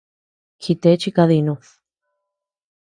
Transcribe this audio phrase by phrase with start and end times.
[0.63, 1.63] Jite chi kadinud.